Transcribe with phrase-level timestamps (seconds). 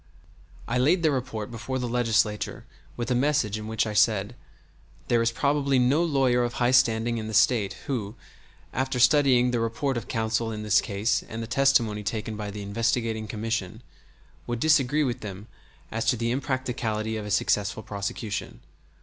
[0.67, 2.65] I laid their report before the Legislature
[2.97, 4.33] with a message in which I said:
[5.09, 8.15] "There is probably no lawyer of high standing in the State who,
[8.73, 12.63] after studying the report of counsel in this case and the testimony taken by the
[12.63, 13.83] investigating commission,
[14.47, 15.45] would disagree with them
[15.91, 18.59] as to the impracticability of a successful prosecution.